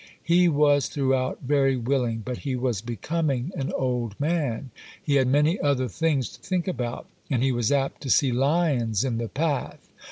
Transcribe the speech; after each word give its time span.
He 0.23 0.49
was 0.49 0.87
throughout 0.87 1.43
very 1.43 1.77
willing, 1.77 2.23
but 2.25 2.39
he 2.39 2.55
was 2.55 2.81
becoming 2.81 3.51
an 3.55 3.71
old 3.73 4.19
man, 4.19 4.71
he 4.99 5.17
had 5.17 5.27
many 5.27 5.59
other 5.61 5.87
things 5.87 6.27
to 6.29 6.39
think 6.41 6.67
about, 6.67 7.07
and 7.29 7.43
he 7.43 7.51
was 7.51 7.71
apt 7.71 8.01
to 8.01 8.09
see 8.09 8.31
lions 8.31 9.03
in 9.03 9.19
the 9.19 9.29
path. 9.29 9.91